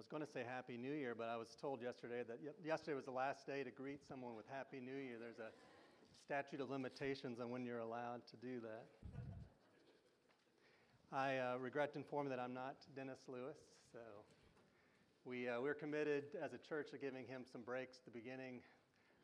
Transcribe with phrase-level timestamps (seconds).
[0.00, 3.04] was going to say Happy New Year, but I was told yesterday that yesterday was
[3.04, 5.20] the last day to greet someone with Happy New Year.
[5.20, 5.52] There's a
[6.24, 8.86] statute of limitations on when you're allowed to do that.
[11.12, 13.58] I uh, regret to inform that I'm not Dennis Lewis,
[13.92, 13.98] so
[15.26, 18.60] we, uh, we're committed as a church to giving him some breaks at the beginning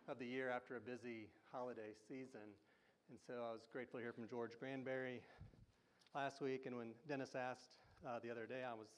[0.09, 2.53] of the year after a busy holiday season.
[3.09, 5.23] And so I was grateful to hear from George Granberry
[6.15, 8.89] last week, and when Dennis asked uh, the other day, I was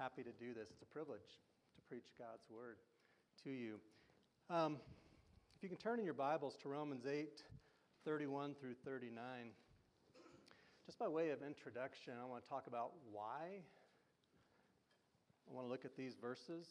[0.00, 0.70] happy to do this.
[0.70, 1.36] It's a privilege
[1.76, 2.76] to preach God's word
[3.44, 3.74] to you.
[4.48, 4.78] Um,
[5.54, 7.28] if you can turn in your Bibles to Romans 8
[8.06, 9.12] 31 through 39.
[10.86, 13.60] Just by way of introduction, I want to talk about why
[15.46, 16.66] I want to look at these verses.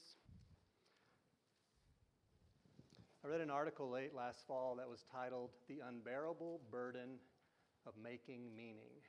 [3.23, 7.19] I read an article late last fall that was titled The Unbearable Burden
[7.85, 9.05] of Making Meaning.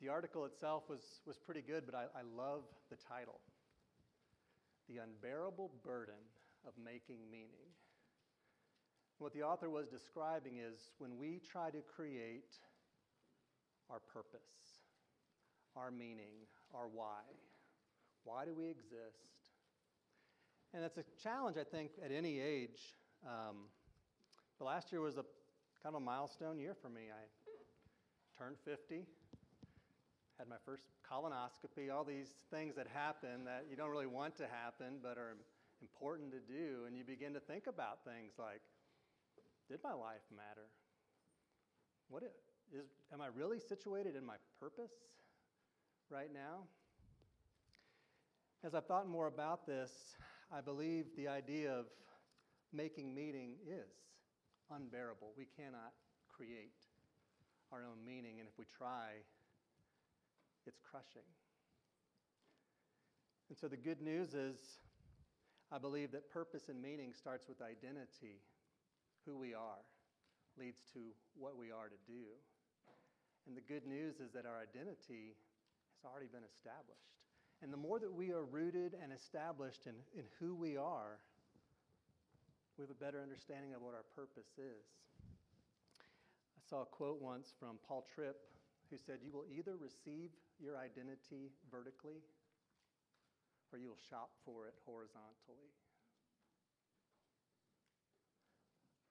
[0.00, 3.40] The article itself was, was pretty good, but I, I love the title
[4.88, 6.20] The Unbearable Burden
[6.66, 7.72] of Making Meaning.
[9.18, 12.52] What the author was describing is when we try to create
[13.88, 14.82] our purpose,
[15.74, 17.22] our meaning, our why.
[18.24, 19.16] Why do we exist?
[20.74, 22.80] And it's a challenge, I think, at any age.
[23.26, 23.68] Um,
[24.58, 25.24] the last year was a
[25.82, 27.02] kind of a milestone year for me.
[27.10, 27.24] I
[28.38, 29.06] turned 50
[30.38, 34.44] had my first colonoscopy, all these things that happen that you don't really want to
[34.44, 35.36] happen but are
[35.80, 36.84] important to do.
[36.86, 38.60] And you begin to think about things like,
[39.68, 40.68] did my life matter?
[42.08, 44.92] What is, am I really situated in my purpose
[46.10, 46.64] right now?
[48.64, 49.90] As I've thought more about this,
[50.52, 51.86] I believe the idea of
[52.72, 53.90] making meaning is
[54.70, 55.32] unbearable.
[55.36, 55.92] We cannot
[56.28, 56.74] create
[57.72, 59.22] our own meaning, and if we try,
[60.66, 61.26] it's crushing.
[63.48, 64.58] And so the good news is,
[65.70, 68.42] I believe that purpose and meaning starts with identity.
[69.24, 69.82] Who we are
[70.58, 71.00] leads to
[71.34, 72.30] what we are to do.
[73.46, 75.34] And the good news is that our identity
[75.94, 77.14] has already been established.
[77.62, 81.18] And the more that we are rooted and established in, in who we are,
[82.76, 84.84] we have a better understanding of what our purpose is.
[85.22, 88.36] I saw a quote once from Paul Tripp
[88.90, 90.30] who said, You will either receive
[90.60, 92.24] your identity vertically
[93.72, 95.68] or you will shop for it horizontally.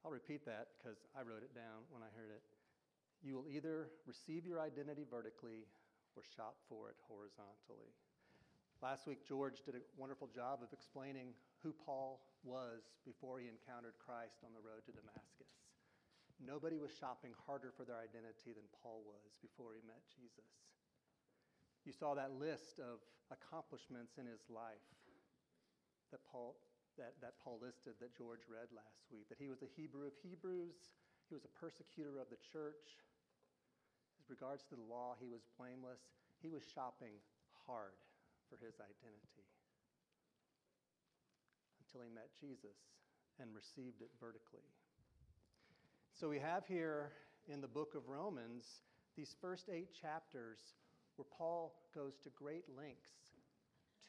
[0.01, 2.45] I'll repeat that because I wrote it down when I heard it.
[3.25, 5.65] You will either receive your identity vertically
[6.13, 7.89] or shop for it horizontally.
[8.83, 11.33] Last week, George did a wonderful job of explaining
[11.65, 15.49] who Paul was before he encountered Christ on the road to Damascus.
[16.37, 20.74] Nobody was shopping harder for their identity than Paul was before he met Jesus.
[21.85, 24.89] You saw that list of accomplishments in his life
[26.09, 26.57] that Paul,
[26.97, 30.17] that, that Paul listed that George read last week that he was a Hebrew of
[30.25, 30.89] Hebrews,
[31.29, 33.01] he was a persecutor of the church.
[34.21, 36.01] As regards to the law, he was blameless.
[36.41, 37.21] He was shopping
[37.65, 37.97] hard
[38.49, 39.45] for his identity
[41.81, 42.77] until he met Jesus
[43.41, 44.65] and received it vertically.
[46.13, 47.11] So we have here
[47.47, 48.81] in the book of Romans
[49.17, 50.59] these first eight chapters
[51.15, 53.33] where Paul goes to great lengths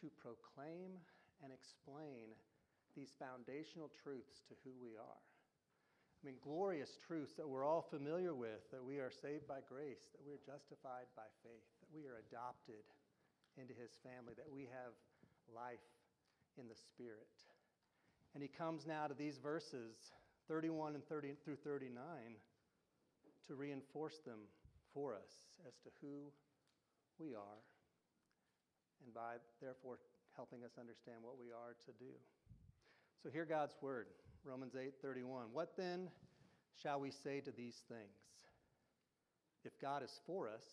[0.00, 0.98] to proclaim
[1.42, 2.34] and explain
[2.94, 5.22] these foundational truths to who we are.
[5.22, 10.08] I mean, glorious truths that we're all familiar with that we are saved by grace,
[10.16, 12.82] that we're justified by faith, that we are adopted
[13.60, 14.96] into his family, that we have
[15.52, 15.84] life
[16.58, 17.30] in the Spirit.
[18.34, 20.12] And he comes now to these verses
[20.48, 21.92] 31 and 30 through 39
[23.46, 24.48] to reinforce them
[24.92, 26.32] for us as to who
[27.18, 27.60] we are
[29.04, 29.98] and by therefore
[30.34, 32.12] helping us understand what we are to do.
[33.22, 34.06] So hear God's word,
[34.44, 35.52] Romans 8:31.
[35.52, 36.10] What then
[36.82, 38.18] shall we say to these things?
[39.64, 40.64] If God is for us,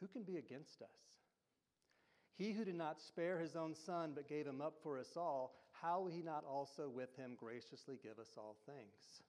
[0.00, 1.00] who can be against us?
[2.36, 5.54] He who did not spare his own son, but gave him up for us all,
[5.72, 9.22] how will he not also with him graciously give us all things?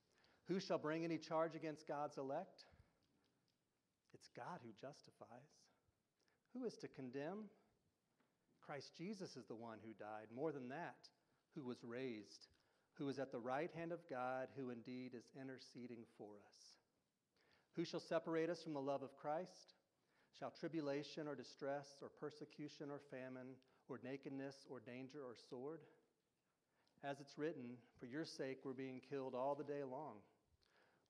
[0.48, 2.64] Who shall bring any charge against God's elect?
[4.14, 5.61] It's God who justifies.
[6.54, 7.46] Who is to condemn?
[8.66, 10.28] Christ Jesus is the one who died.
[10.36, 11.08] More than that,
[11.56, 12.48] who was raised,
[12.94, 16.56] who is at the right hand of God, who indeed is interceding for us.
[17.76, 19.76] Who shall separate us from the love of Christ?
[20.40, 23.56] Shall tribulation or distress or persecution or famine
[23.90, 25.80] or nakedness or danger or sword?
[27.04, 30.18] As it's written, for your sake we're being killed all the day long.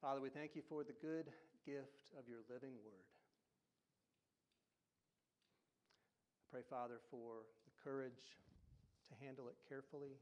[0.00, 1.28] Father, we thank you for the good
[1.68, 3.04] gift of your living word.
[6.40, 8.40] I pray, Father, for the courage
[9.12, 10.16] to handle it carefully,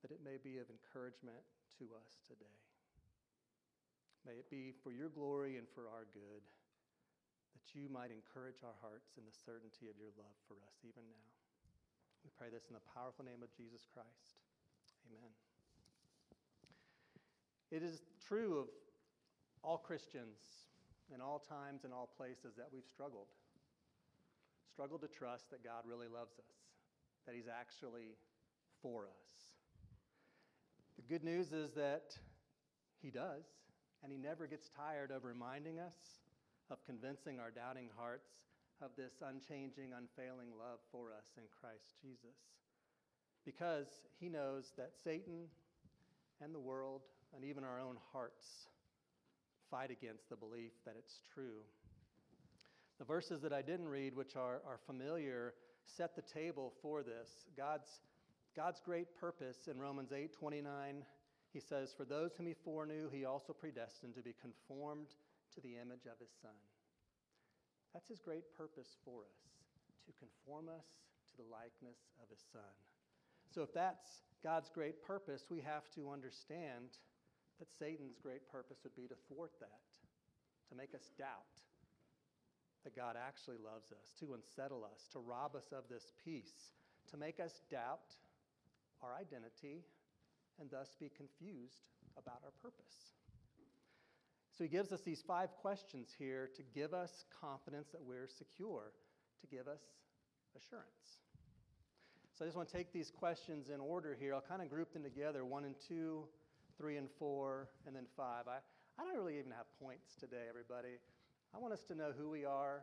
[0.00, 1.44] that it may be of encouragement
[1.76, 2.58] to us today.
[4.24, 6.40] May it be for your glory and for our good,
[7.52, 11.04] that you might encourage our hearts in the certainty of your love for us even
[11.12, 11.28] now.
[12.24, 14.40] We pray this in the powerful name of Jesus Christ.
[15.04, 15.51] Amen.
[17.72, 18.66] It is true of
[19.64, 20.36] all Christians
[21.12, 23.28] in all times and all places that we've struggled.
[24.70, 26.52] Struggled to trust that God really loves us,
[27.24, 28.18] that He's actually
[28.82, 29.24] for us.
[30.96, 32.12] The good news is that
[33.00, 33.44] He does,
[34.02, 35.96] and He never gets tired of reminding us,
[36.70, 38.28] of convincing our doubting hearts
[38.82, 42.36] of this unchanging, unfailing love for us in Christ Jesus.
[43.46, 43.86] Because
[44.20, 45.48] He knows that Satan
[46.42, 47.00] and the world
[47.34, 48.68] and even our own hearts
[49.70, 51.64] fight against the belief that it's true.
[52.98, 57.46] The verses that I didn't read, which are, are familiar, set the table for this.
[57.56, 57.88] God's,
[58.54, 61.04] God's great purpose in Romans 8 29,
[61.52, 65.08] he says, For those whom he foreknew, he also predestined to be conformed
[65.54, 66.56] to the image of his Son.
[67.92, 69.40] That's his great purpose for us,
[70.06, 70.86] to conform us
[71.30, 72.72] to the likeness of his Son.
[73.52, 76.96] So if that's God's great purpose, we have to understand
[77.58, 79.88] that Satan's great purpose would be to thwart that,
[80.68, 81.62] to make us doubt
[82.84, 86.74] that God actually loves us, to unsettle us, to rob us of this peace,
[87.10, 88.16] to make us doubt
[89.02, 89.84] our identity
[90.60, 93.14] and thus be confused about our purpose.
[94.56, 98.92] So he gives us these five questions here to give us confidence that we're secure,
[99.40, 99.80] to give us
[100.56, 101.22] assurance.
[102.34, 104.34] So I just want to take these questions in order here.
[104.34, 106.24] I'll kind of group them together one and two,
[106.82, 108.48] three and four, and then five.
[108.48, 108.58] I,
[108.98, 110.98] I don't really even have points today, everybody.
[111.54, 112.82] I want us to know who we are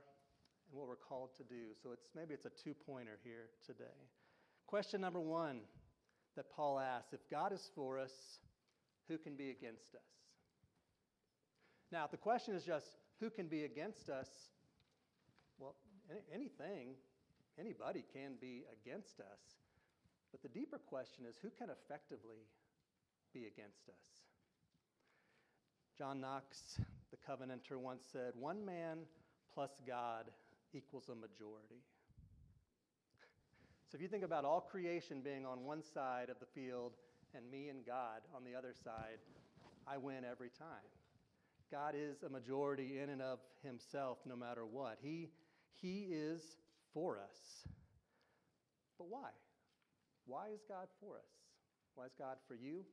[0.72, 1.76] and what we're called to do.
[1.84, 4.00] So it's maybe it's a two-pointer here today.
[4.68, 5.60] Question number one
[6.38, 8.14] that Paul asks: If God is for us,
[9.10, 10.08] who can be against us?
[11.92, 12.86] Now, if the question is just
[13.20, 14.30] who can be against us,
[15.60, 15.76] well,
[16.34, 16.96] anything,
[17.60, 19.42] anybody can be against us.
[20.32, 22.48] But the deeper question is who can effectively
[23.34, 24.20] be against us.
[25.98, 26.80] John Knox,
[27.12, 29.00] the Covenanter, once said, One man
[29.54, 30.26] plus God
[30.74, 31.84] equals a majority.
[33.92, 36.94] So if you think about all creation being on one side of the field
[37.36, 39.18] and me and God on the other side,
[39.88, 40.88] I win every time.
[41.72, 44.98] God is a majority in and of himself no matter what.
[45.02, 45.30] He,
[45.82, 46.42] he is
[46.94, 47.68] for us.
[48.98, 49.30] But why?
[50.26, 51.30] Why is God for us?
[51.96, 52.86] Why is God for you?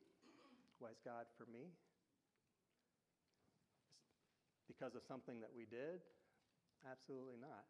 [0.79, 1.73] Why is God for me?
[4.67, 6.01] Because of something that we did?
[6.85, 7.65] Absolutely not.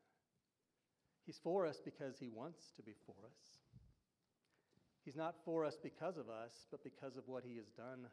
[1.26, 3.40] He's for us because He wants to be for us.
[5.04, 8.08] He's not for us because of us, but because of what He has done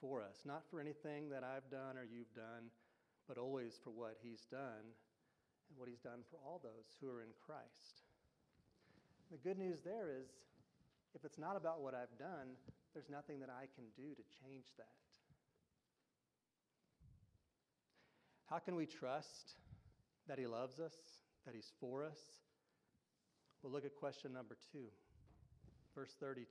[0.00, 0.44] for us.
[0.44, 2.68] Not for anything that I've done or you've done,
[3.28, 4.84] but always for what He's done
[5.68, 8.04] and what He's done for all those who are in Christ.
[9.32, 10.28] The good news there is
[11.14, 12.56] if it's not about what I've done,
[12.92, 14.86] there's nothing that I can do to change that.
[18.46, 19.54] How can we trust
[20.28, 20.94] that He loves us,
[21.46, 22.18] that He's for us?
[23.62, 24.86] Well, look at question number two,
[25.94, 26.46] verse 32.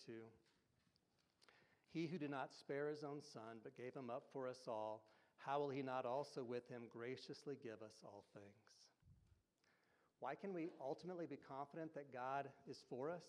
[1.94, 5.04] He who did not spare his own son, but gave him up for us all,
[5.38, 8.90] how will he not also with him graciously give us all things?
[10.20, 13.24] Why can we ultimately be confident that God is for us?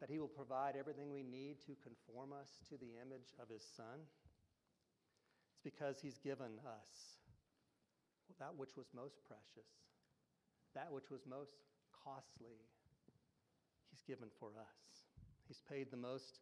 [0.00, 3.62] That He will provide everything we need to conform us to the image of His
[3.76, 4.04] Son?
[5.52, 7.16] It's because He's given us
[8.38, 9.68] that which was most precious,
[10.74, 11.56] that which was most
[12.04, 12.60] costly.
[13.90, 15.08] He's given for us.
[15.48, 16.40] He's paid the most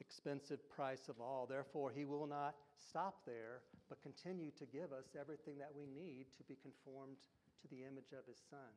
[0.00, 1.46] expensive price of all.
[1.46, 6.26] Therefore, He will not stop there, but continue to give us everything that we need
[6.38, 7.18] to be conformed
[7.62, 8.70] to the image of His Son.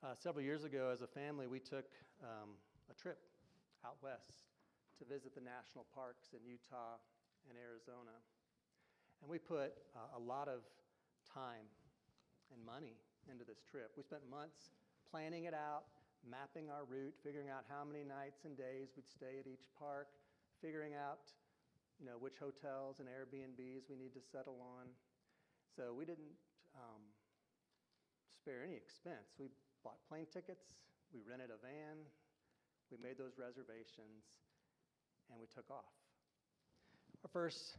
[0.00, 1.84] Uh, several years ago, as a family, we took
[2.24, 2.56] um,
[2.88, 3.20] a trip
[3.84, 4.48] out west
[4.96, 6.96] to visit the national parks in Utah
[7.44, 8.16] and Arizona.
[9.20, 10.64] And we put uh, a lot of
[11.28, 11.68] time
[12.48, 12.96] and money
[13.28, 13.92] into this trip.
[13.92, 14.72] We spent months
[15.04, 15.84] planning it out,
[16.24, 20.08] mapping our route, figuring out how many nights and days we'd stay at each park,
[20.64, 21.28] figuring out
[22.00, 24.88] you know, which hotels and Airbnbs we need to settle on.
[25.76, 26.32] So we didn't
[26.72, 27.04] um,
[28.32, 29.36] spare any expense.
[29.36, 29.52] We
[29.84, 30.64] bought plane tickets,
[31.12, 32.04] we rented a van,
[32.90, 34.26] we made those reservations,
[35.30, 35.94] and we took off.
[37.22, 37.78] Our first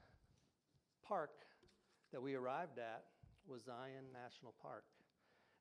[1.03, 1.31] park
[2.11, 3.03] that we arrived at
[3.47, 4.83] was Zion National Park.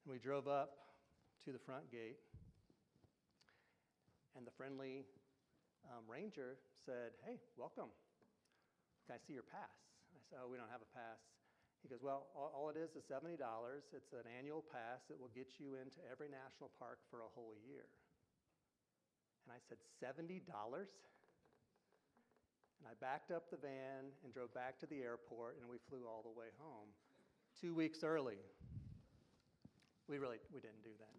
[0.04, 0.76] And we drove up
[1.44, 2.20] to the front gate,
[4.36, 5.04] and the friendly
[5.88, 7.90] um, ranger said, Hey, welcome.
[9.06, 9.72] Can I see your pass?
[10.14, 11.18] I said, Oh, we don't have a pass.
[11.82, 13.40] He goes, Well, all, all it is is $70.
[13.92, 17.54] It's an annual pass that will get you into every national park for a whole
[17.64, 17.88] year.
[19.44, 20.44] And I said, $70?
[22.80, 26.08] And I backed up the van and drove back to the airport, and we flew
[26.08, 26.88] all the way home
[27.60, 28.40] two weeks early.
[30.08, 31.14] We really we didn't do that.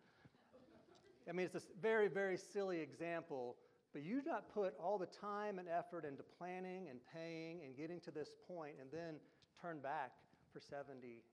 [1.30, 3.56] I mean, it's a very, very silly example,
[3.94, 8.00] but you not put all the time and effort into planning and paying and getting
[8.02, 9.16] to this point and then
[9.62, 10.12] turn back
[10.52, 11.24] for $70.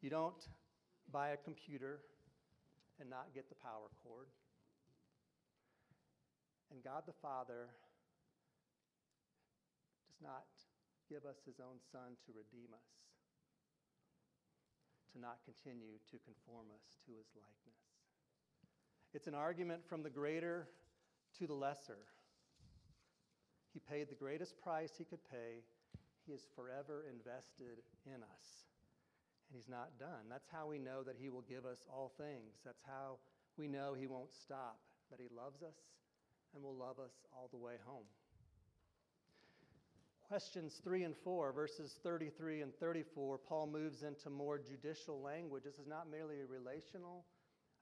[0.00, 0.48] You don't
[1.12, 2.00] buy a computer
[3.00, 4.26] and not get the power cord.
[6.70, 7.70] And God the Father
[10.06, 10.46] does not
[11.08, 12.90] give us his own Son to redeem us,
[15.12, 17.82] to not continue to conform us to his likeness.
[19.12, 20.68] It's an argument from the greater
[21.38, 22.06] to the lesser.
[23.72, 25.64] He paid the greatest price he could pay.
[26.30, 28.46] Is forever invested in us.
[29.48, 30.30] And he's not done.
[30.30, 32.62] That's how we know that he will give us all things.
[32.64, 33.18] That's how
[33.58, 34.78] we know he won't stop,
[35.10, 35.74] that he loves us
[36.54, 38.06] and will love us all the way home.
[40.28, 45.64] Questions 3 and 4, verses 33 and 34, Paul moves into more judicial language.
[45.64, 47.24] This is not merely relational,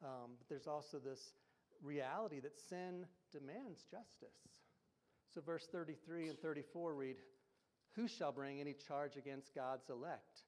[0.02, 1.34] um, but there's also this
[1.82, 4.48] reality that sin demands justice.
[5.34, 7.16] So, verse 33 and 34 read,
[7.98, 10.46] Who shall bring any charge against God's elect?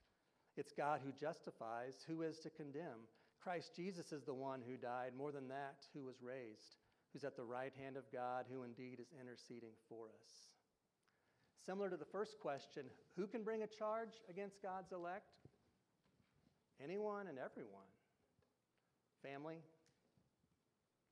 [0.57, 1.95] It's God who justifies.
[2.07, 3.11] Who is to condemn?
[3.43, 6.77] Christ Jesus is the one who died, more than that, who was raised,
[7.13, 10.31] who's at the right hand of God, who indeed is interceding for us.
[11.67, 12.85] Similar to the first question,
[13.17, 15.35] who can bring a charge against God's elect?
[16.81, 17.91] Anyone and everyone.
[19.25, 19.59] Family,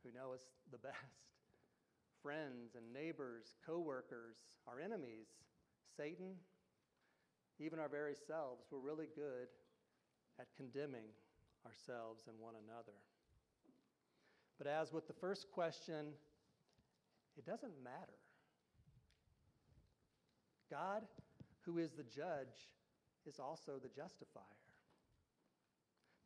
[0.04, 0.95] who know us the best,
[2.23, 4.37] friends and neighbors, coworkers,
[4.68, 5.26] our enemies,
[5.99, 6.35] Satan,
[7.59, 8.67] even our very selves.
[8.71, 9.49] We're really good
[10.38, 11.11] at condemning
[11.67, 12.97] ourselves and one another.
[14.59, 16.14] But as with the first question,
[17.37, 18.19] it doesn't matter.
[20.71, 21.02] God,
[21.62, 22.76] who is the judge,
[23.26, 24.45] is also the justifier.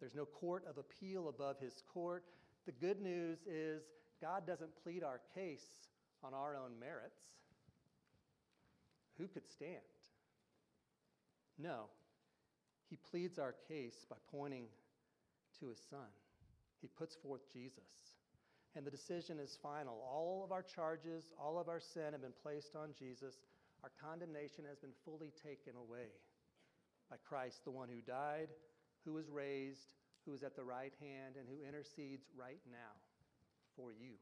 [0.01, 2.25] There's no court of appeal above his court.
[2.67, 3.83] The good news is
[4.21, 5.89] God doesn't plead our case
[6.23, 7.23] on our own merits.
[9.19, 9.83] Who could stand?
[11.59, 11.85] No.
[12.89, 14.65] He pleads our case by pointing
[15.61, 16.11] to his son.
[16.81, 17.83] He puts forth Jesus.
[18.75, 20.03] And the decision is final.
[20.11, 23.37] All of our charges, all of our sin have been placed on Jesus
[23.83, 26.15] our condemnation has been fully taken away
[27.11, 28.49] by Christ, the one who died,
[29.05, 32.95] who was raised, who is at the right hand, and who intercedes right now
[33.77, 34.15] for you.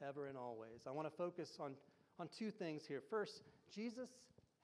[0.00, 0.86] Ever and always.
[0.86, 1.74] I want to focus on,
[2.18, 3.02] on two things here.
[3.10, 3.42] First,
[3.74, 4.08] Jesus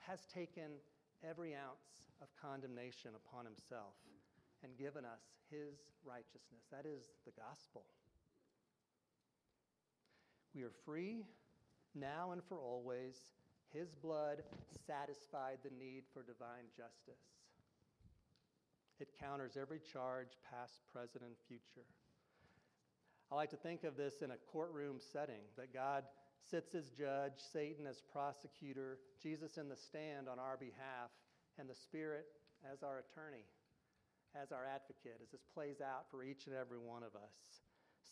[0.07, 0.81] has taken
[1.29, 3.95] every ounce of condemnation upon himself
[4.63, 5.21] and given us
[5.51, 6.65] his righteousness.
[6.71, 7.85] That is the gospel.
[10.55, 11.25] We are free
[11.95, 13.15] now and for always,
[13.73, 14.43] his blood
[14.87, 17.23] satisfied the need for divine justice.
[19.01, 21.87] It counters every charge, past, present, and future.
[23.31, 26.05] I like to think of this in a courtroom setting that God
[26.51, 31.11] sits as judge, Satan as prosecutor, Jesus in the stand on our behalf,
[31.59, 32.27] and the Spirit
[32.71, 33.45] as our attorney,
[34.35, 37.63] as our advocate, as this plays out for each and every one of us.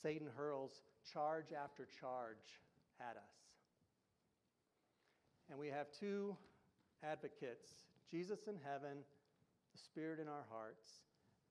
[0.02, 2.60] Satan hurls charge after charge
[3.00, 3.36] at us.
[5.50, 6.36] And we have two
[7.02, 7.68] advocates
[8.10, 9.00] Jesus in heaven,
[9.72, 11.00] the Spirit in our hearts,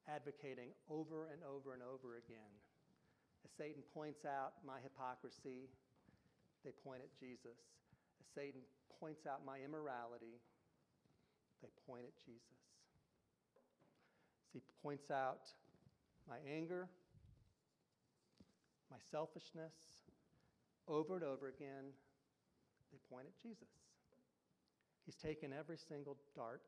[0.08, 2.54] advocating over and over and over again.
[3.44, 5.70] As Satan points out my hypocrisy,
[6.64, 7.58] they point at Jesus.
[8.20, 8.62] As Satan
[9.00, 10.40] points out my immorality,
[11.62, 12.62] they point at Jesus.
[14.46, 15.48] As he points out
[16.28, 16.88] my anger,
[18.90, 19.74] my selfishness,
[20.88, 21.94] over and over again,
[22.92, 23.72] they point at Jesus.
[25.06, 26.68] He's taken every single dart,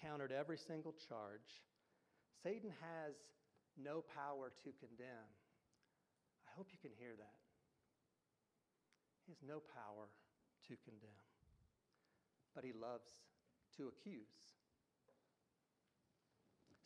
[0.00, 1.60] countered every single charge.
[2.42, 3.14] Satan has
[3.76, 5.30] no power to condemn.
[6.48, 7.41] I hope you can hear that.
[9.32, 10.12] Has no power
[10.68, 11.24] to condemn,
[12.54, 13.08] but he loves
[13.78, 14.52] to accuse.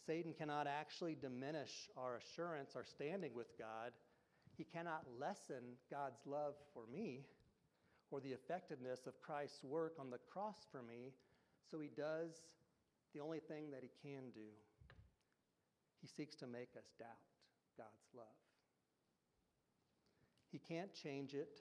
[0.07, 3.91] Satan cannot actually diminish our assurance, our standing with God.
[4.57, 7.25] He cannot lessen God's love for me
[8.13, 11.15] or the effectiveness of Christ's work on the cross for me,
[11.69, 12.31] so he does
[13.13, 14.55] the only thing that he can do.
[16.01, 17.27] He seeks to make us doubt
[17.77, 18.39] God's love.
[20.53, 21.61] He can't change it,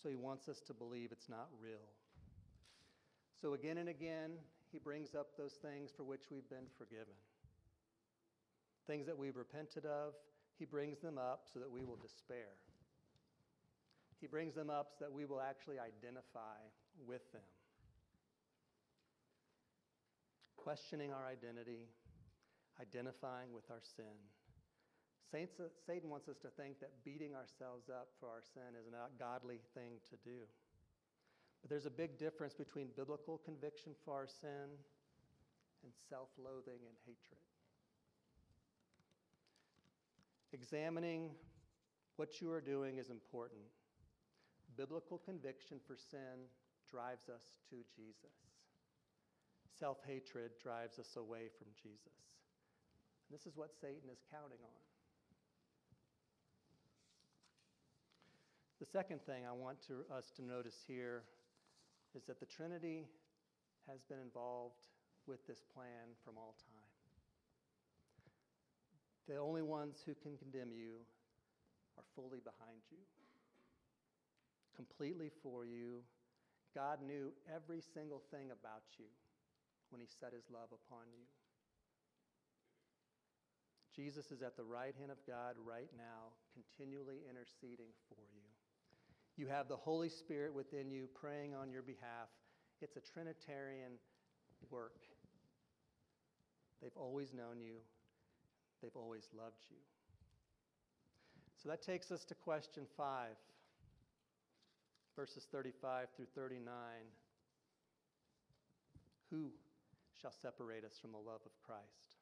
[0.00, 1.88] so he wants us to believe it's not real.
[3.40, 4.32] So again and again,
[4.70, 7.14] he brings up those things for which we've been forgiven.
[8.86, 10.14] Things that we've repented of,
[10.58, 12.54] he brings them up so that we will despair.
[14.20, 16.62] He brings them up so that we will actually identify
[17.06, 17.42] with them.
[20.56, 21.88] Questioning our identity,
[22.80, 24.14] identifying with our sin.
[25.32, 29.60] Satan wants us to think that beating ourselves up for our sin is a godly
[29.72, 30.44] thing to do.
[31.62, 34.76] But there's a big difference between biblical conviction for our sin
[35.82, 37.40] and self loathing and hatred.
[40.52, 41.30] Examining
[42.16, 43.64] what you are doing is important.
[44.76, 46.44] Biblical conviction for sin
[46.90, 48.36] drives us to Jesus.
[49.78, 52.36] Self hatred drives us away from Jesus.
[53.28, 54.91] And this is what Satan is counting on.
[58.82, 61.22] The second thing I want to, us to notice here
[62.18, 63.06] is that the Trinity
[63.86, 64.90] has been involved
[65.22, 66.90] with this plan from all time.
[69.30, 70.98] The only ones who can condemn you
[71.94, 72.98] are fully behind you,
[74.74, 76.02] completely for you.
[76.74, 79.06] God knew every single thing about you
[79.94, 81.22] when he set his love upon you.
[83.94, 88.51] Jesus is at the right hand of God right now, continually interceding for you.
[89.42, 92.28] You have the Holy Spirit within you praying on your behalf.
[92.80, 93.90] It's a Trinitarian
[94.70, 95.00] work.
[96.80, 97.78] They've always known you,
[98.80, 99.78] they've always loved you.
[101.60, 103.34] So that takes us to question five,
[105.16, 106.62] verses 35 through 39.
[109.32, 109.50] Who
[110.20, 112.14] shall separate us from the love of Christ?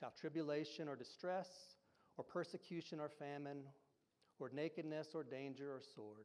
[0.00, 1.50] Shall tribulation or distress,
[2.16, 3.64] or persecution or famine,
[4.38, 6.24] or nakedness or danger or sword.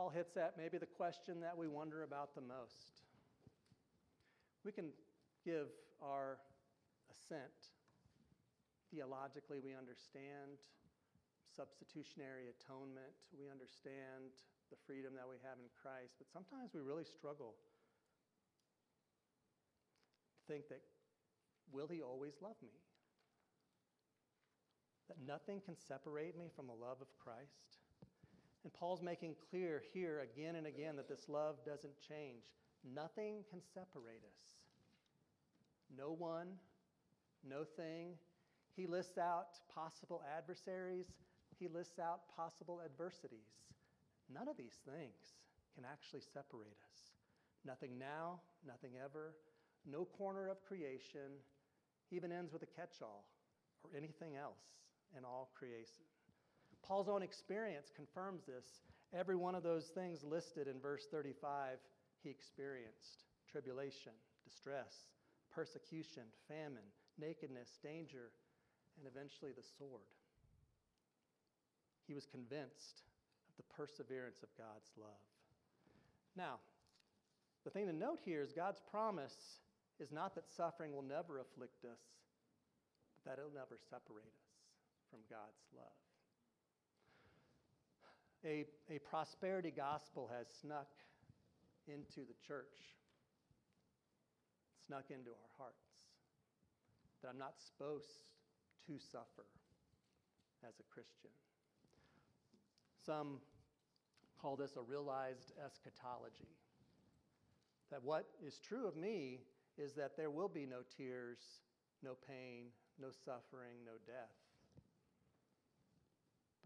[0.00, 3.04] Paul hits at maybe the question that we wonder about the most.
[4.64, 4.96] We can
[5.44, 5.68] give
[6.00, 6.40] our
[7.12, 7.76] assent.
[8.88, 10.56] Theologically, we understand
[11.52, 14.32] substitutionary atonement, we understand
[14.72, 17.60] the freedom that we have in Christ, but sometimes we really struggle
[20.32, 20.80] to think that
[21.76, 22.72] will he always love me?
[25.12, 27.79] That nothing can separate me from the love of Christ?
[28.62, 32.44] And Paul's making clear here again and again that this love doesn't change.
[32.94, 34.42] Nothing can separate us.
[35.96, 36.48] No one,
[37.48, 38.14] no thing.
[38.76, 41.06] He lists out possible adversaries,
[41.58, 43.64] he lists out possible adversities.
[44.32, 45.36] None of these things
[45.74, 47.00] can actually separate us.
[47.64, 49.34] Nothing now, nothing ever.
[49.90, 51.40] No corner of creation
[52.10, 53.24] even ends with a catch all
[53.84, 54.62] or anything else
[55.16, 56.04] in all creation.
[56.86, 58.64] Paul's own experience confirms this.
[59.12, 61.78] Every one of those things listed in verse 35,
[62.22, 64.12] he experienced tribulation,
[64.44, 65.06] distress,
[65.52, 66.86] persecution, famine,
[67.18, 68.30] nakedness, danger,
[68.98, 70.06] and eventually the sword.
[72.06, 73.02] He was convinced
[73.48, 75.26] of the perseverance of God's love.
[76.36, 76.58] Now,
[77.64, 79.60] the thing to note here is God's promise
[79.98, 82.00] is not that suffering will never afflict us,
[83.14, 84.40] but that it'll never separate us
[85.10, 86.09] from God's love
[88.44, 90.88] a, a prosperity gospel has snuck
[91.86, 92.96] into the church,
[94.86, 95.76] snuck into our hearts.
[97.22, 98.24] That I'm not supposed
[98.86, 99.44] to suffer
[100.66, 101.30] as a Christian.
[103.04, 103.40] Some
[104.40, 106.56] call this a realized eschatology.
[107.90, 109.40] That what is true of me
[109.76, 111.38] is that there will be no tears,
[112.02, 112.66] no pain,
[113.00, 114.36] no suffering, no death.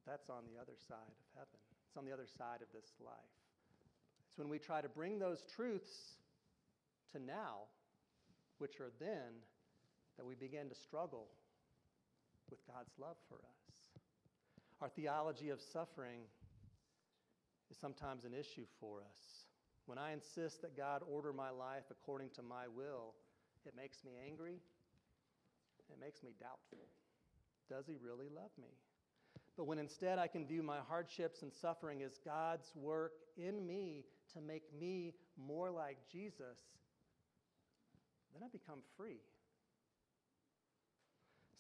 [0.05, 2.93] But that's on the other side of heaven, it's on the other side of this
[3.01, 3.35] life.
[4.29, 6.19] It's when we try to bring those truths
[7.13, 7.71] to now,
[8.59, 9.41] which are then,
[10.17, 11.29] that we begin to struggle
[12.51, 14.01] with God's love for us.
[14.81, 16.21] Our theology of suffering
[17.71, 19.47] is sometimes an issue for us.
[19.87, 23.15] When I insist that God order my life according to my will,
[23.67, 24.61] it makes me angry.
[25.91, 26.87] It makes me doubtful.
[27.69, 28.69] Does he really love me?
[29.57, 34.05] But when instead I can view my hardships and suffering as God's work in me
[34.35, 36.59] to make me more like Jesus,
[38.33, 39.21] then I become free.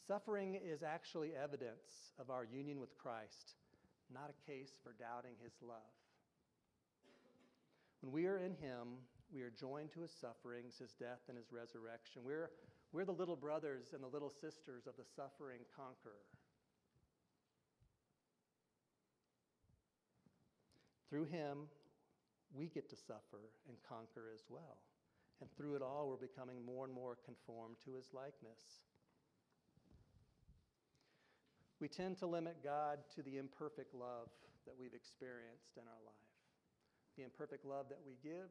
[0.06, 3.54] Suffering is actually evidence of our union with Christ,
[4.12, 5.78] not a case for doubting his love.
[8.00, 9.00] When we are in him,
[9.32, 12.22] we are joined to his sufferings, his death, and his resurrection.
[12.24, 12.50] We're,
[12.92, 16.20] we're the little brothers and the little sisters of the suffering conqueror.
[21.08, 21.68] Through him,
[22.52, 24.78] we get to suffer and conquer as well.
[25.40, 28.80] And through it all, we're becoming more and more conformed to his likeness.
[31.80, 34.30] We tend to limit God to the imperfect love
[34.64, 36.32] that we've experienced in our life,
[37.16, 38.48] the imperfect love that we give,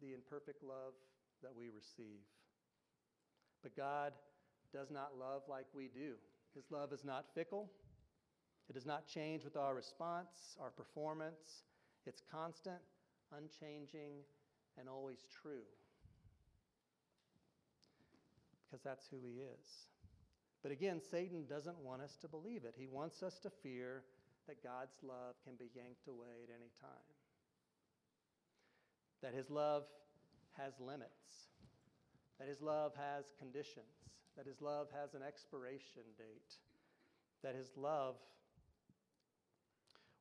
[0.00, 0.94] the imperfect love
[1.42, 2.22] that we receive.
[3.62, 4.12] But God
[4.72, 6.14] does not love like we do.
[6.54, 7.70] His love is not fickle,
[8.68, 11.64] it does not change with our response, our performance.
[12.06, 12.80] It's constant,
[13.36, 14.22] unchanging,
[14.78, 15.66] and always true.
[18.64, 19.88] Because that's who He is.
[20.62, 22.74] But again, Satan doesn't want us to believe it.
[22.76, 24.02] He wants us to fear
[24.48, 27.14] that God's love can be yanked away at any time.
[29.22, 29.84] That his love
[30.56, 31.50] has limits.
[32.38, 34.10] That his love has conditions.
[34.36, 36.54] That his love has an expiration date.
[37.42, 38.16] That his love,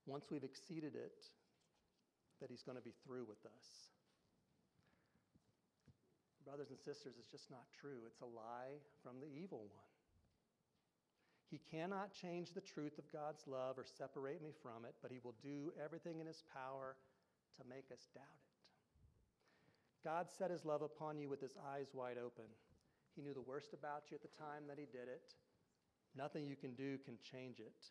[0.05, 1.25] once we've exceeded it,
[2.41, 3.89] that he's going to be through with us.
[6.45, 8.05] Brothers and sisters, it's just not true.
[8.05, 9.95] It's a lie from the evil one.
[11.49, 15.19] He cannot change the truth of God's love or separate me from it, but He
[15.23, 16.95] will do everything in His power
[17.57, 18.55] to make us doubt it.
[20.03, 22.45] God set His love upon you with His eyes wide open.
[23.15, 25.33] He knew the worst about you at the time that He did it.
[26.15, 27.89] Nothing you can do can change it.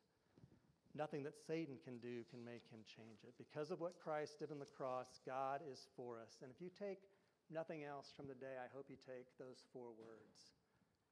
[0.94, 3.34] Nothing that Satan can do can make him change it.
[3.34, 6.38] Because of what Christ did on the cross, God is for us.
[6.42, 7.02] And if you take
[7.50, 10.54] nothing else from the day, I hope you take those four words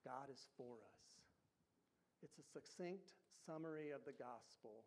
[0.07, 1.03] God is for us.
[2.23, 3.11] It's a succinct
[3.47, 4.87] summary of the gospel,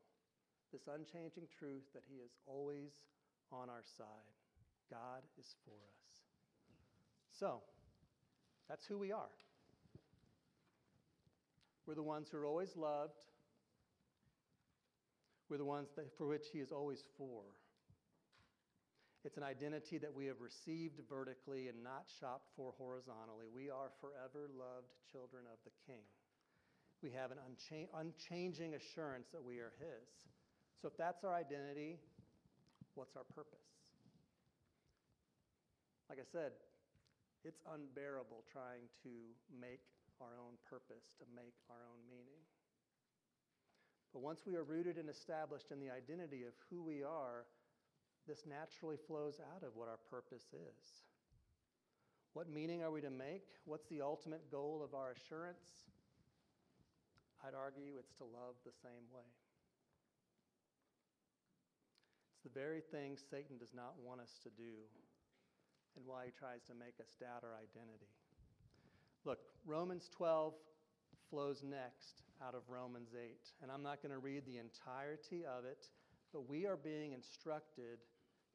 [0.72, 3.04] this unchanging truth that He is always
[3.52, 4.36] on our side.
[4.90, 6.24] God is for us.
[7.32, 7.62] So,
[8.70, 9.36] that's who we are.
[11.86, 13.26] We're the ones who are always loved.
[15.50, 17.44] We're the ones that, for which He is always for.
[19.24, 23.50] It's an identity that we have received vertically and not shopped for horizontally.
[23.54, 26.06] We are forever loved children of the King
[27.06, 30.10] we have an uncha- unchanging assurance that we are His.
[30.82, 32.02] So, if that's our identity,
[32.98, 33.70] what's our purpose?
[36.10, 36.58] Like I said,
[37.46, 39.14] it's unbearable trying to
[39.54, 39.86] make
[40.18, 42.42] our own purpose, to make our own meaning.
[44.16, 47.44] But once we are rooted and established in the identity of who we are,
[48.26, 51.04] this naturally flows out of what our purpose is.
[52.32, 53.44] What meaning are we to make?
[53.66, 55.92] What's the ultimate goal of our assurance?
[57.44, 59.28] I'd argue it's to love the same way.
[62.32, 64.88] It's the very thing Satan does not want us to do
[65.98, 68.08] and why he tries to make us doubt our identity.
[69.26, 70.54] Look, Romans 12
[71.30, 73.30] flows next out of Romans 8.
[73.62, 75.88] And I'm not going to read the entirety of it,
[76.34, 78.00] but we are being instructed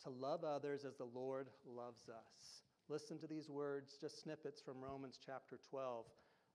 [0.04, 2.62] to love others as the Lord loves us.
[2.88, 6.06] Listen to these words, just snippets from Romans chapter 12.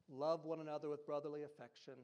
[0.09, 1.95] Love one another with brotherly affection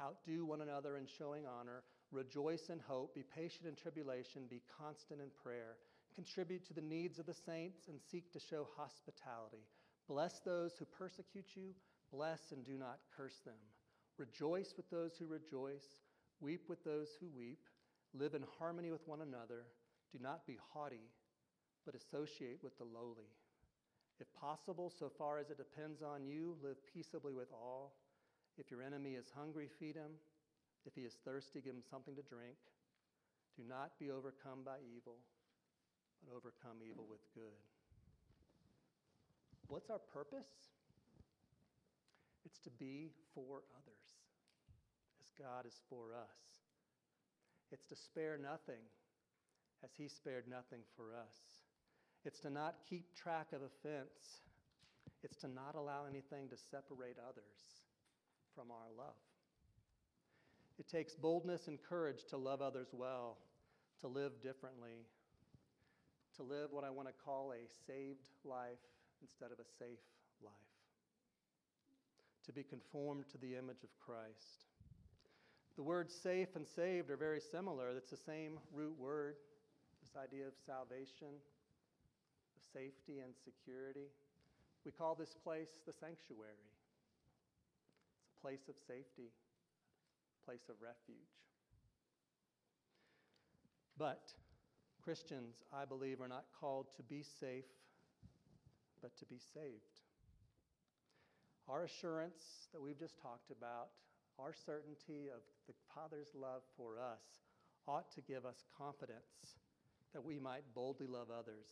[0.00, 1.82] Outdo one another in showing honor.
[2.12, 3.14] Rejoice in hope.
[3.14, 4.42] Be patient in tribulation.
[4.48, 5.76] Be constant in prayer.
[6.14, 9.66] Contribute to the needs of the saints and seek to show hospitality.
[10.08, 11.74] Bless those who persecute you.
[12.12, 13.60] Bless and do not curse them.
[14.16, 15.86] Rejoice with those who rejoice.
[16.40, 17.60] Weep with those who weep.
[18.14, 19.66] Live in harmony with one another.
[20.12, 21.10] Do not be haughty,
[21.84, 23.30] but associate with the lowly.
[24.20, 27.94] If possible, so far as it depends on you, live peaceably with all.
[28.56, 30.18] If your enemy is hungry, feed him.
[30.86, 32.56] If he is thirsty, give him something to drink.
[33.56, 35.18] Do not be overcome by evil,
[36.24, 37.58] but overcome evil with good.
[39.68, 40.77] What's our purpose?
[42.44, 44.06] It's to be for others,
[45.20, 46.38] as God is for us.
[47.70, 48.82] It's to spare nothing
[49.84, 51.36] as he spared nothing for us.
[52.24, 54.42] It's to not keep track of offense.
[55.22, 57.84] It's to not allow anything to separate others
[58.54, 59.14] from our love.
[60.78, 63.38] It takes boldness and courage to love others well,
[64.00, 65.06] to live differently,
[66.36, 68.78] to live what I want to call a saved life
[69.20, 69.98] instead of a safe
[70.40, 70.52] life,
[72.48, 74.64] to be conformed to the image of Christ.
[75.76, 77.90] The words safe and saved are very similar.
[77.94, 79.36] It's the same root word,
[80.00, 81.28] this idea of salvation,
[82.56, 84.08] of safety and security.
[84.86, 86.72] We call this place the sanctuary.
[88.24, 89.28] It's a place of safety,
[90.46, 91.36] place of refuge.
[93.98, 94.32] But
[95.04, 97.68] Christians, I believe, are not called to be safe,
[99.02, 99.97] but to be saved.
[101.68, 103.92] Our assurance that we've just talked about,
[104.40, 107.20] our certainty of the Father's love for us,
[107.84, 109.60] ought to give us confidence
[110.14, 111.68] that we might boldly love others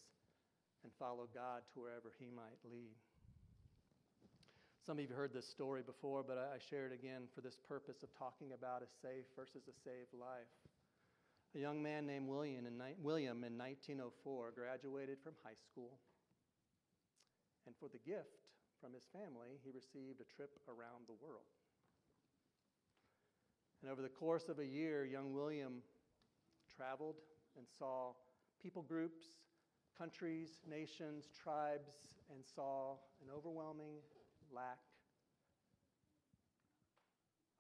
[0.85, 2.92] and follow God to wherever He might lead.
[4.85, 7.56] Some of you have heard this story before, but I share it again for this
[7.66, 10.52] purpose of talking about a safe versus a saved life.
[11.56, 15.96] A young man named William in, William in 1904 graduated from high school.
[17.66, 18.45] And for the gift
[18.81, 21.49] from his family, he received a trip around the world.
[23.83, 25.83] And over the course of a year, young William
[26.75, 27.17] traveled
[27.57, 28.12] and saw
[28.62, 29.23] people groups,
[29.97, 31.91] countries, nations, tribes,
[32.31, 34.03] and saw an overwhelming
[34.53, 34.79] lack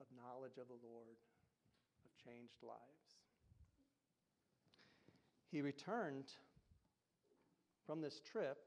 [0.00, 1.16] of knowledge of the Lord,
[2.04, 2.80] of changed lives.
[5.50, 6.26] He returned
[7.86, 8.58] from this trip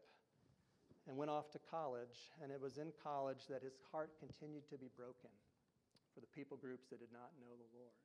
[1.10, 4.78] and went off to college, and it was in college that his heart continued to
[4.78, 5.34] be broken
[6.13, 7.98] for the people groups that did not know the Lord.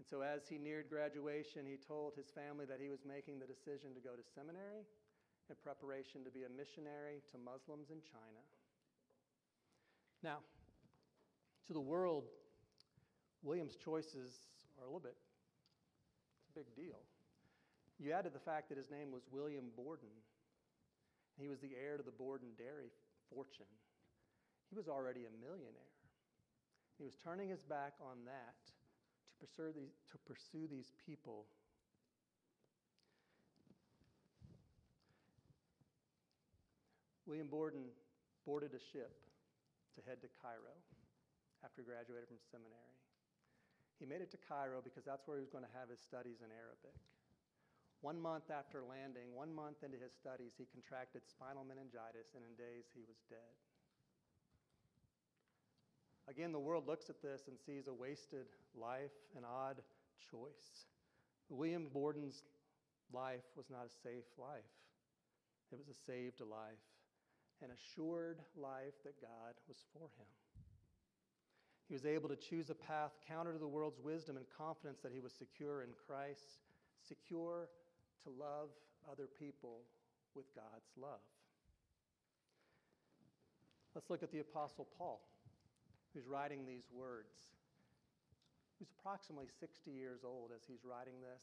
[0.00, 3.44] And so, as he neared graduation, he told his family that he was making the
[3.44, 4.88] decision to go to seminary
[5.52, 8.40] in preparation to be a missionary to Muslims in China.
[10.24, 10.40] Now,
[11.68, 12.24] to the world,
[13.44, 14.48] William's choices
[14.80, 15.20] are a little bit,
[16.40, 17.04] it's a big deal.
[18.00, 20.16] You added the fact that his name was William Borden.
[21.38, 22.90] He was the heir to the Borden dairy
[23.32, 23.70] fortune.
[24.68, 25.94] He was already a millionaire.
[26.98, 28.60] He was turning his back on that
[29.40, 31.46] to pursue these, to pursue these people.
[37.26, 37.88] William Borden
[38.44, 39.16] boarded a ship
[39.94, 40.76] to head to Cairo
[41.64, 42.98] after he graduated from seminary.
[43.98, 46.40] He made it to Cairo because that's where he was going to have his studies
[46.40, 46.96] in Arabic.
[48.00, 52.56] One month after landing, one month into his studies, he contracted spinal meningitis, and in
[52.56, 53.54] days he was dead.
[56.28, 59.82] Again, the world looks at this and sees a wasted life, an odd
[60.30, 60.86] choice.
[61.50, 62.44] William Borden's
[63.12, 64.70] life was not a safe life,
[65.72, 66.86] it was a saved life,
[67.62, 70.30] an assured life that God was for him.
[71.88, 75.12] He was able to choose a path counter to the world's wisdom and confidence that
[75.12, 76.60] he was secure in Christ,
[77.06, 77.68] secure
[78.24, 78.70] to love
[79.10, 79.82] other people
[80.34, 81.24] with God's love.
[83.94, 85.20] Let's look at the Apostle Paul,
[86.14, 87.34] who's writing these words.
[88.78, 91.42] Who's approximately 60 years old as he's writing this,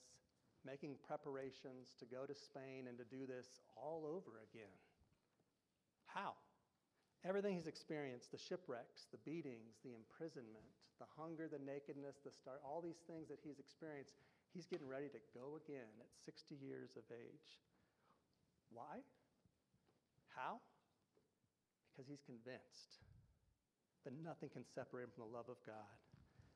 [0.66, 4.74] making preparations to go to Spain and to do this all over again.
[6.08, 6.34] How?
[7.28, 12.62] Everything he's experienced the shipwrecks, the beatings, the imprisonment, the hunger, the nakedness, the start,
[12.66, 14.16] all these things that he's experienced
[14.58, 17.62] He's getting ready to go again at 60 years of age.
[18.74, 19.06] Why?
[20.34, 20.58] How?
[21.94, 23.06] Because he's convinced
[24.02, 25.94] that nothing can separate him from the love of God,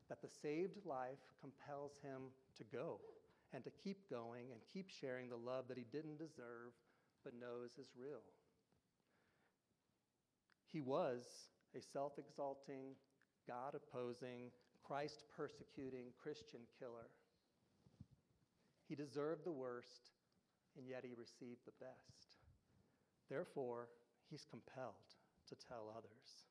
[0.09, 2.97] that the saved life compels him to go
[3.53, 6.73] and to keep going and keep sharing the love that he didn't deserve
[7.21, 8.25] but knows is real.
[10.65, 11.21] He was
[11.77, 12.97] a self exalting,
[13.45, 14.49] God opposing,
[14.81, 17.13] Christ persecuting Christian killer.
[18.91, 20.11] He deserved the worst,
[20.77, 22.35] and yet he received the best.
[23.29, 23.87] Therefore,
[24.29, 25.15] he's compelled
[25.47, 26.43] to tell others.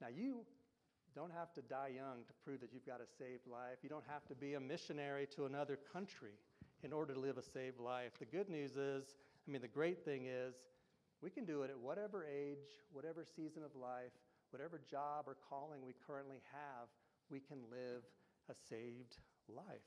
[0.00, 0.46] Now, you
[1.12, 3.78] don't have to die young to prove that you've got a saved life.
[3.82, 6.38] You don't have to be a missionary to another country
[6.84, 8.12] in order to live a saved life.
[8.20, 9.16] The good news is,
[9.48, 10.54] I mean, the great thing is,
[11.20, 14.14] we can do it at whatever age, whatever season of life,
[14.50, 16.86] whatever job or calling we currently have,
[17.28, 18.04] we can live
[18.48, 19.16] a saved
[19.48, 19.82] life.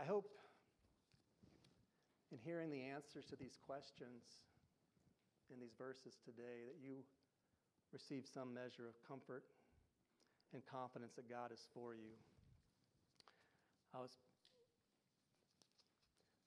[0.00, 0.32] I hope
[2.32, 4.24] in hearing the answers to these questions
[5.52, 7.04] in these verses today that you
[7.92, 9.44] receive some measure of comfort
[10.54, 12.16] and confidence that God is for you.
[13.92, 14.16] I was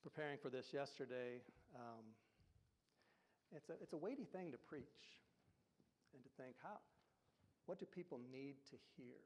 [0.02, 1.38] preparing for this yesterday.
[1.76, 2.10] Um,
[3.56, 5.22] it's, a, it's a weighty thing to preach
[6.16, 6.82] and to think, how,
[7.68, 9.22] what do people need to hear?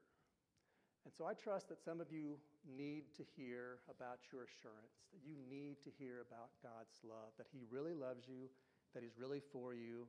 [1.04, 5.24] And so I trust that some of you need to hear about your assurance, that
[5.24, 8.50] you need to hear about God's love, that He really loves you,
[8.94, 10.06] that He's really for you,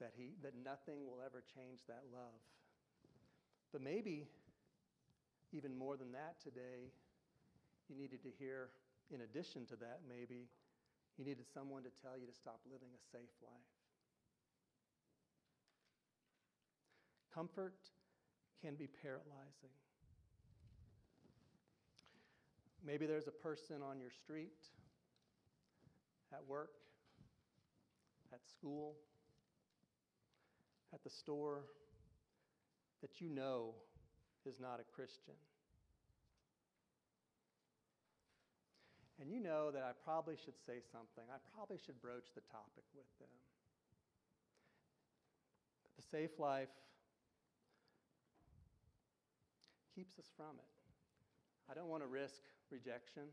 [0.00, 2.42] that, he, that nothing will ever change that love.
[3.72, 4.26] But maybe
[5.52, 6.90] even more than that today,
[7.88, 8.70] you needed to hear,
[9.10, 10.48] in addition to that, maybe,
[11.16, 13.74] you needed someone to tell you to stop living a safe life.
[17.32, 17.74] Comfort
[18.62, 19.74] can be paralyzing.
[22.86, 24.52] Maybe there's a person on your street,
[26.32, 26.74] at work,
[28.32, 28.96] at school,
[30.92, 31.62] at the store
[33.00, 33.74] that you know
[34.44, 35.34] is not a Christian.
[39.20, 41.24] And you know that I probably should say something.
[41.32, 43.32] I probably should broach the topic with them.
[45.82, 46.68] But the safe life
[49.94, 50.68] keeps us from it.
[51.70, 53.24] I don't want to risk rejection.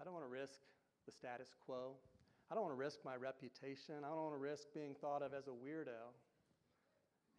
[0.00, 0.60] I don't want to risk
[1.06, 1.94] the status quo.
[2.50, 4.04] I don't want to risk my reputation.
[4.04, 6.12] I don't want to risk being thought of as a weirdo.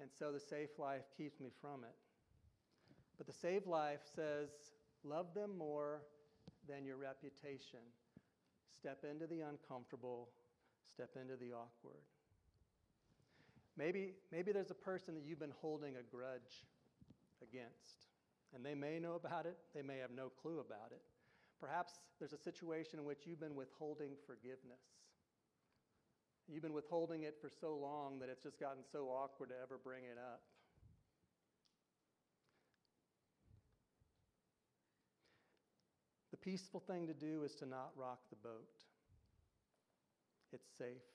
[0.01, 1.95] And so the safe life keeps me from it.
[3.17, 4.49] But the saved life says,
[5.03, 6.01] love them more
[6.67, 7.79] than your reputation.
[8.75, 10.29] Step into the uncomfortable,
[10.91, 12.01] step into the awkward.
[13.77, 16.65] Maybe, maybe there's a person that you've been holding a grudge
[17.41, 18.12] against.
[18.53, 21.01] And they may know about it, they may have no clue about it.
[21.59, 24.83] Perhaps there's a situation in which you've been withholding forgiveness.
[26.47, 29.79] You've been withholding it for so long that it's just gotten so awkward to ever
[29.81, 30.41] bring it up.
[36.31, 38.67] The peaceful thing to do is to not rock the boat.
[40.51, 41.07] It's safe.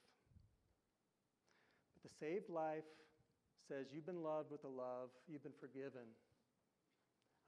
[1.93, 2.89] But the saved life
[3.69, 6.09] says you've been loved with a love, you've been forgiven.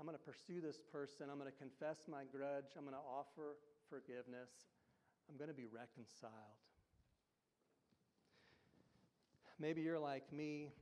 [0.01, 1.29] I'm going to pursue this person.
[1.31, 2.73] I'm going to confess my grudge.
[2.73, 3.61] I'm going to offer
[3.93, 4.49] forgiveness.
[5.29, 6.33] I'm going to be reconciled.
[9.61, 10.73] Maybe you're like me.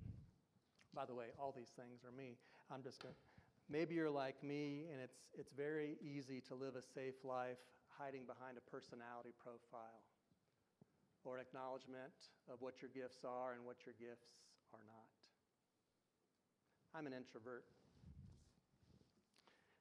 [0.94, 2.38] By the way, all these things are me.
[2.70, 3.14] I'm just going
[3.68, 8.22] Maybe you're like me, and it's, it's very easy to live a safe life hiding
[8.24, 10.00] behind a personality profile
[11.24, 14.30] or an acknowledgement of what your gifts are and what your gifts
[14.72, 15.12] are not.
[16.96, 17.64] I'm an introvert.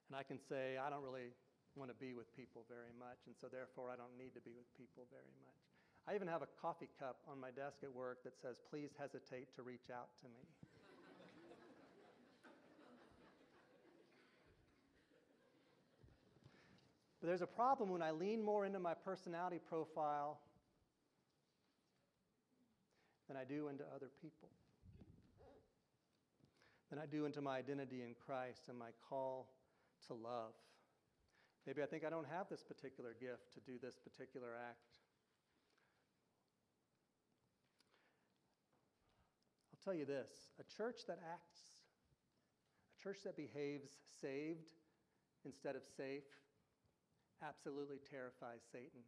[0.08, 1.36] And I can say, I don't really
[1.76, 4.56] want to be with people very much, and so therefore I don't need to be
[4.56, 5.62] with people very much.
[6.08, 9.54] I even have a coffee cup on my desk at work that says, please hesitate
[9.56, 10.44] to reach out to me.
[17.20, 20.40] but there's a problem when I lean more into my personality profile
[23.28, 24.50] than I do into other people,
[26.90, 29.50] than I do into my identity in Christ and my call
[30.08, 30.54] to love.
[31.66, 35.00] Maybe I think I don't have this particular gift to do this particular act.
[39.74, 40.30] I'll tell you this
[40.60, 41.60] a church that acts,
[42.98, 43.90] a church that behaves
[44.22, 44.72] saved
[45.46, 46.24] instead of safe,
[47.44, 49.02] absolutely terrifies Satan.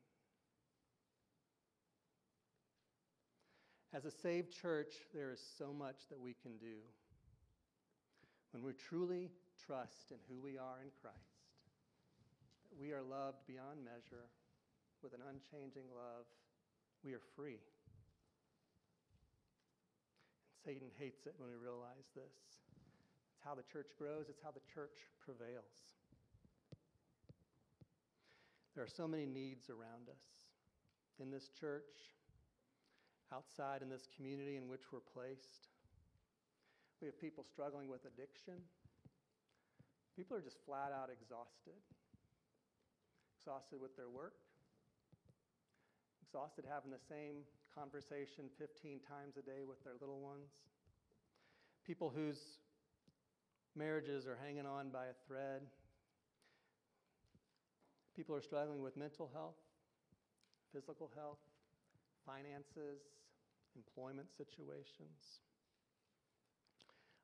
[3.93, 6.77] As a saved church, there is so much that we can do.
[8.51, 11.43] When we truly trust in who we are in Christ,
[12.71, 14.31] that we are loved beyond measure
[15.03, 16.27] with an unchanging love,
[17.03, 17.59] we are free.
[20.47, 22.35] And Satan hates it when we realize this.
[23.35, 25.95] It's how the church grows, it's how the church prevails.
[28.75, 30.23] There are so many needs around us
[31.19, 32.15] in this church,
[33.33, 35.67] outside in this community in which we're placed.
[37.01, 38.55] We have people struggling with addiction.
[40.19, 41.79] People are just flat out exhausted.
[43.39, 44.35] Exhausted with their work,
[46.21, 50.51] exhausted having the same conversation 15 times a day with their little ones.
[51.87, 52.59] People whose
[53.77, 55.61] marriages are hanging on by a thread.
[58.13, 59.63] People are struggling with mental health,
[60.75, 61.39] physical health,
[62.25, 62.99] finances,
[63.77, 65.39] employment situations.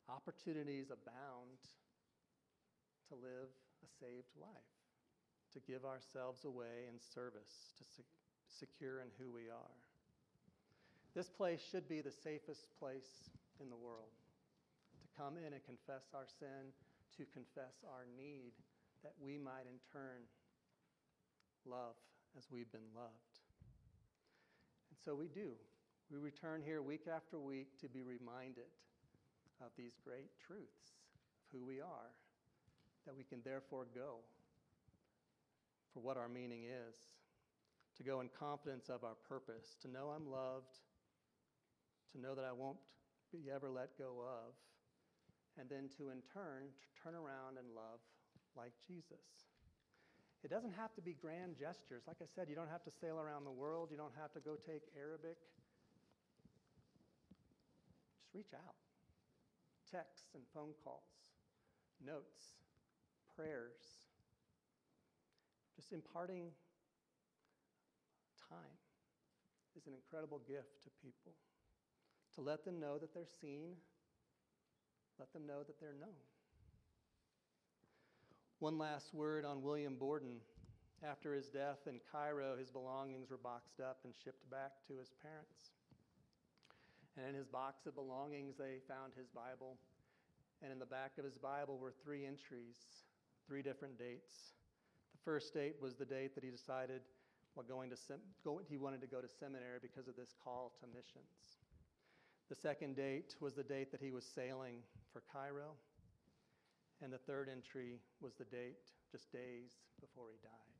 [0.07, 1.59] Opportunities abound
[3.09, 3.51] to live
[3.83, 4.73] a saved life,
[5.53, 8.09] to give ourselves away in service, to se-
[8.47, 9.77] secure in who we are.
[11.13, 13.29] This place should be the safest place
[13.61, 14.11] in the world
[14.99, 16.73] to come in and confess our sin,
[17.17, 18.51] to confess our need
[19.03, 20.27] that we might in turn
[21.65, 21.95] love
[22.37, 23.39] as we've been loved.
[24.91, 25.55] And so we do.
[26.11, 28.69] We return here week after week to be reminded
[29.61, 30.99] of these great truths
[31.39, 32.11] of who we are,
[33.05, 34.19] that we can therefore go
[35.93, 36.95] for what our meaning is,
[37.97, 40.79] to go in confidence of our purpose, to know I'm loved,
[42.11, 42.77] to know that I won't
[43.31, 44.53] be ever let go of,
[45.59, 48.03] and then to in turn to turn around and love
[48.55, 49.47] like Jesus.
[50.43, 52.03] It doesn't have to be grand gestures.
[52.05, 54.39] Like I said, you don't have to sail around the world, you don't have to
[54.39, 55.39] go take Arabic.
[58.19, 58.75] Just reach out.
[59.89, 61.07] Texts and phone calls,
[62.03, 62.59] notes,
[63.35, 63.75] prayers,
[65.75, 66.51] just imparting
[68.49, 68.79] time
[69.77, 71.33] is an incredible gift to people.
[72.35, 73.75] To let them know that they're seen,
[75.19, 76.19] let them know that they're known.
[78.59, 80.39] One last word on William Borden.
[81.03, 85.11] After his death in Cairo, his belongings were boxed up and shipped back to his
[85.21, 85.75] parents.
[87.17, 89.77] And in his box of belongings, they found his Bible.
[90.63, 92.75] And in the back of his Bible were three entries,
[93.47, 94.53] three different dates.
[95.11, 97.01] The first date was the date that he decided
[97.53, 100.73] while going to sem- go, he wanted to go to seminary because of this call
[100.81, 101.59] to missions.
[102.49, 104.79] The second date was the date that he was sailing
[105.11, 105.71] for Cairo.
[107.01, 110.75] And the third entry was the date just days before he died.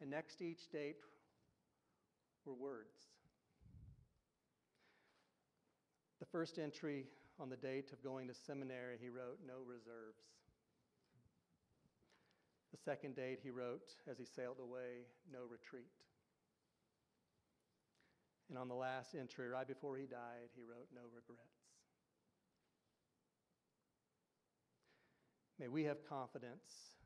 [0.00, 0.96] And next to each date
[2.44, 2.98] were words.
[6.20, 7.06] The first entry
[7.40, 10.22] on the date of going to seminary, he wrote, No reserves.
[12.74, 15.94] The second date, he wrote, as he sailed away, No retreat.
[18.50, 21.70] And on the last entry, right before he died, he wrote, No regrets.
[25.60, 26.98] May we have confidence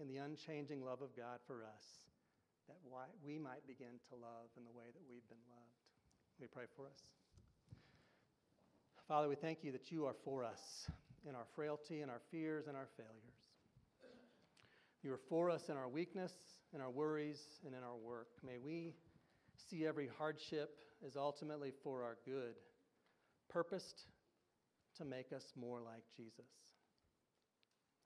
[0.00, 1.84] in the unchanging love of God for us,
[2.68, 2.78] that
[3.22, 5.76] we might begin to love in the way that we've been loved.
[6.40, 7.04] We pray for us.
[9.06, 10.88] Father, we thank you that you are for us
[11.28, 13.31] in our frailty in our fears and our failures.
[15.02, 16.32] You are for us in our weakness,
[16.72, 18.28] in our worries, and in our work.
[18.46, 18.94] May we
[19.68, 22.54] see every hardship as ultimately for our good,
[23.48, 24.06] purposed
[24.98, 26.46] to make us more like Jesus.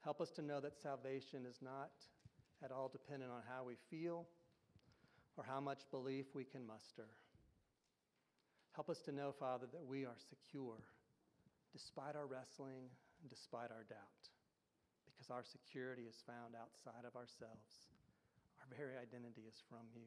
[0.02, 1.90] Help us to know that salvation is not
[2.64, 4.26] at all dependent on how we feel
[5.36, 7.08] or how much belief we can muster.
[8.74, 10.78] Help us to know, Father, that we are secure
[11.72, 12.88] despite our wrestling
[13.28, 14.28] despite our doubt,
[15.26, 17.82] because our security is found outside of ourselves.
[18.62, 20.06] Our very identity is from you.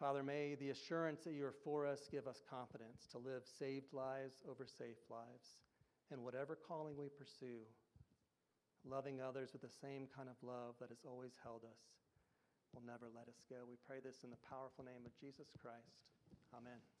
[0.00, 3.92] Father, may the assurance that you are for us give us confidence to live saved
[3.92, 5.58] lives over safe lives
[6.12, 7.66] in whatever calling we pursue,
[8.86, 11.82] loving others with the same kind of love that has always held us
[12.72, 13.66] will never let us go.
[13.66, 15.98] We pray this in the powerful name of Jesus Christ.
[16.54, 16.97] Amen.